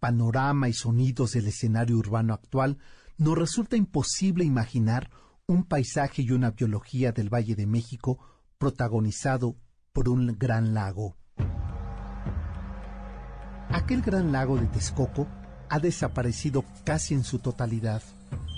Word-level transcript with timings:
panorama 0.00 0.68
y 0.68 0.72
sonidos 0.72 1.32
del 1.32 1.46
escenario 1.46 1.96
urbano 1.96 2.34
actual, 2.34 2.78
nos 3.18 3.38
resulta 3.38 3.76
imposible 3.76 4.44
imaginar 4.44 5.10
un 5.46 5.64
paisaje 5.64 6.22
y 6.22 6.30
una 6.32 6.50
biología 6.52 7.12
del 7.12 7.32
Valle 7.32 7.54
de 7.54 7.66
México 7.66 8.18
protagonizado 8.58 9.56
por 9.92 10.08
un 10.08 10.38
gran 10.38 10.74
lago. 10.74 11.16
Aquel 13.68 14.02
gran 14.02 14.32
lago 14.32 14.56
de 14.56 14.66
Texcoco 14.66 15.28
ha 15.68 15.78
desaparecido 15.78 16.64
casi 16.84 17.14
en 17.14 17.22
su 17.22 17.38
totalidad, 17.38 18.02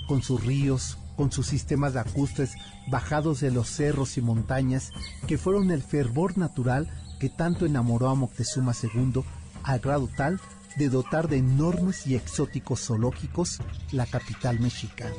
con 0.07 0.23
sus 0.23 0.43
ríos, 0.43 0.97
con 1.15 1.31
sus 1.31 1.47
sistemas 1.47 1.93
lacustres 1.93 2.53
bajados 2.89 3.39
de 3.39 3.51
los 3.51 3.69
cerros 3.69 4.17
y 4.17 4.21
montañas 4.21 4.91
que 5.27 5.37
fueron 5.37 5.71
el 5.71 5.83
fervor 5.83 6.37
natural 6.37 6.89
que 7.19 7.29
tanto 7.29 7.65
enamoró 7.65 8.09
a 8.09 8.15
Moctezuma 8.15 8.73
II 8.81 9.23
al 9.63 9.79
grado 9.79 10.09
tal 10.15 10.39
de 10.77 10.89
dotar 10.89 11.27
de 11.27 11.37
enormes 11.37 12.07
y 12.07 12.15
exóticos 12.15 12.81
zoológicos 12.81 13.59
la 13.91 14.05
capital 14.05 14.59
mexicana. 14.59 15.15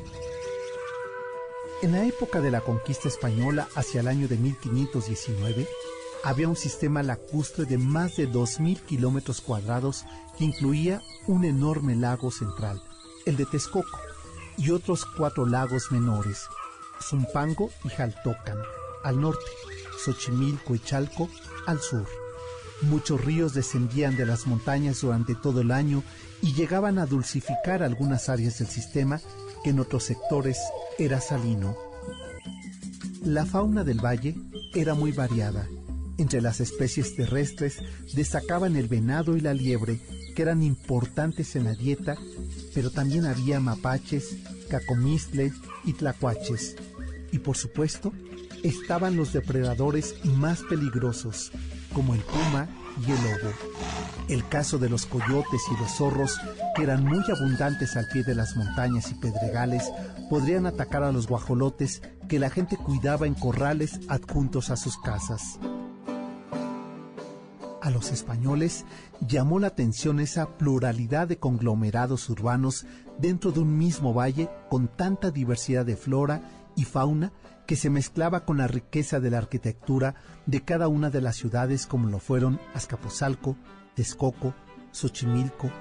En 1.81 1.91
la 1.91 2.05
época 2.05 2.41
de 2.41 2.51
la 2.51 2.61
conquista 2.61 3.07
española 3.07 3.67
hacia 3.75 4.01
el 4.01 4.07
año 4.07 4.27
de 4.27 4.37
1519, 4.37 5.67
había 6.23 6.47
un 6.47 6.55
sistema 6.55 7.03
lacustre 7.03 7.65
de 7.65 7.77
más 7.77 8.15
de 8.15 8.27
2.000 8.27 8.79
kilómetros 8.81 9.41
cuadrados 9.41 10.05
que 10.37 10.45
incluía 10.45 11.01
un 11.27 11.45
enorme 11.45 11.95
lago 11.95 12.31
central, 12.31 12.81
el 13.25 13.37
de 13.37 13.45
Texcoco, 13.45 13.99
y 14.57 14.71
otros 14.71 15.05
cuatro 15.05 15.45
lagos 15.45 15.91
menores, 15.91 16.47
Zumpango 17.01 17.69
y 17.83 17.89
Jaltocan, 17.89 18.57
al 19.03 19.19
norte, 19.19 19.45
Xochimilco 20.03 20.75
y 20.75 20.79
Chalco, 20.79 21.29
al 21.67 21.79
sur. 21.79 22.24
Muchos 22.81 23.23
ríos 23.23 23.53
descendían 23.53 24.15
de 24.17 24.25
las 24.25 24.47
montañas 24.47 25.01
durante 25.01 25.35
todo 25.35 25.61
el 25.61 25.71
año 25.71 26.03
y 26.41 26.53
llegaban 26.53 26.99
a 26.99 27.05
dulcificar 27.05 27.83
algunas 27.83 28.29
áreas 28.29 28.59
del 28.59 28.67
sistema 28.67 29.21
que 29.63 29.69
en 29.71 29.79
otros 29.79 30.03
sectores 30.03 30.57
era 30.99 31.21
salino. 31.21 31.75
La 33.23 33.45
fauna 33.45 33.83
del 33.83 34.03
valle 34.03 34.35
era 34.73 34.93
muy 34.93 35.11
variada 35.11 35.67
entre 36.17 36.41
las 36.41 36.61
especies 36.61 37.15
terrestres 37.15 37.79
destacaban 38.13 38.75
el 38.75 38.87
venado 38.87 39.35
y 39.35 39.41
la 39.41 39.53
liebre, 39.53 39.99
que 40.33 40.41
eran 40.41 40.63
importantes 40.63 41.55
en 41.55 41.65
la 41.65 41.73
dieta, 41.73 42.15
pero 42.73 42.89
también 42.89 43.25
había 43.25 43.59
mapaches, 43.59 44.37
cacomistles 44.69 45.53
y 45.83 45.93
tlacuaches. 45.93 46.77
Y 47.31 47.39
por 47.39 47.57
supuesto, 47.57 48.13
estaban 48.63 49.17
los 49.17 49.33
depredadores 49.33 50.15
más 50.23 50.61
peligrosos, 50.63 51.51
como 51.95 52.13
el 52.13 52.21
puma 52.21 52.67
y 52.99 53.11
el 53.11 53.17
lobo. 53.17 53.53
El 54.27 54.47
caso 54.47 54.77
de 54.77 54.89
los 54.89 55.05
coyotes 55.05 55.61
y 55.71 55.81
los 55.81 55.91
zorros, 55.91 56.37
que 56.75 56.83
eran 56.83 57.03
muy 57.03 57.23
abundantes 57.31 57.95
al 57.95 58.07
pie 58.09 58.23
de 58.23 58.35
las 58.35 58.55
montañas 58.55 59.09
y 59.11 59.15
pedregales, 59.15 59.91
podrían 60.29 60.67
atacar 60.67 61.03
a 61.03 61.11
los 61.11 61.27
guajolotes 61.27 62.01
que 62.27 62.37
la 62.37 62.49
gente 62.49 62.77
cuidaba 62.77 63.25
en 63.25 63.33
corrales 63.33 63.99
adjuntos 64.09 64.69
a 64.69 64.77
sus 64.77 64.97
casas 64.97 65.59
a 67.85 67.91
los 67.91 68.11
españoles 68.11 68.83
llamó 69.21 69.59
la 69.59 69.67
atención 69.67 70.19
esa 70.19 70.57
pluralidad 70.57 71.27
de 71.27 71.37
conglomerados 71.37 72.27
urbanos 72.31 72.87
dentro 73.19 73.51
de 73.51 73.59
un 73.59 73.77
mismo 73.77 74.11
valle 74.11 74.49
con 74.69 74.87
tanta 74.87 75.29
diversidad 75.29 75.85
de 75.85 75.95
flora 75.95 76.64
y 76.75 76.83
fauna 76.83 77.31
que 77.65 77.75
se 77.75 77.89
mezclaba 77.89 78.45
con 78.45 78.57
la 78.57 78.67
riqueza 78.67 79.19
de 79.19 79.31
la 79.31 79.39
arquitectura 79.39 80.15
de 80.45 80.63
cada 80.63 80.87
una 80.87 81.09
de 81.09 81.21
las 81.21 81.35
ciudades 81.35 81.87
como 81.87 82.09
lo 82.09 82.19
fueron 82.19 82.59
Azcapotzalco, 82.73 83.57
Texcoco, 83.95 84.53
Xochimilco, 84.91 85.71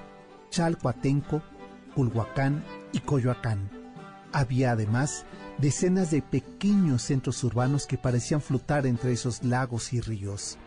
Chalcoatenco, 0.51 1.43
Culhuacán 1.95 2.65
y 2.93 3.01
Coyoacán. 3.01 3.71
Había 4.33 4.73
además 4.73 5.27
decenas 5.59 6.11
de 6.11 6.23
pequeños 6.23 7.03
centros 7.03 7.43
urbanos 7.45 7.87
que 7.87 7.99
parecían 7.99 8.41
flotar 8.41 8.87
entre 8.87 9.13
esos 9.13 9.45
lagos 9.45 9.93
y 9.93 10.01
ríos. 10.01 10.59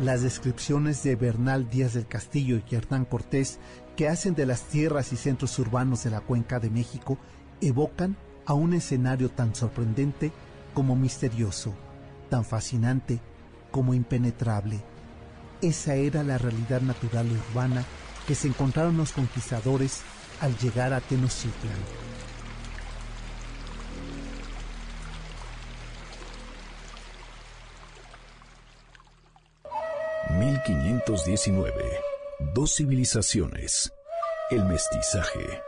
Las 0.00 0.22
descripciones 0.22 1.02
de 1.02 1.16
Bernal 1.16 1.70
Díaz 1.70 1.94
del 1.94 2.06
Castillo 2.06 2.60
y 2.70 2.74
Hernán 2.74 3.06
Cortés 3.06 3.58
que 3.96 4.08
hacen 4.08 4.34
de 4.34 4.46
las 4.46 4.62
tierras 4.62 5.12
y 5.12 5.16
centros 5.16 5.58
urbanos 5.58 6.04
de 6.04 6.10
la 6.10 6.20
cuenca 6.20 6.60
de 6.60 6.70
México 6.70 7.18
evocan 7.60 8.16
a 8.44 8.52
un 8.52 8.74
escenario 8.74 9.30
tan 9.30 9.54
sorprendente 9.54 10.32
como 10.74 10.94
misterioso, 10.94 11.74
tan 12.28 12.44
fascinante 12.44 13.20
como 13.70 13.94
impenetrable. 13.94 14.82
Esa 15.62 15.94
era 15.94 16.22
la 16.22 16.36
realidad 16.36 16.82
natural 16.82 17.26
urbana 17.50 17.84
que 18.26 18.34
se 18.34 18.48
encontraron 18.48 18.96
los 18.98 19.12
conquistadores 19.12 20.02
al 20.40 20.56
llegar 20.58 20.92
a 20.92 21.00
Tenochtitlan. 21.00 21.72
1519. 30.38 32.15
Dos 32.38 32.74
civilizaciones. 32.74 33.92
El 34.50 34.64
mestizaje. 34.66 35.65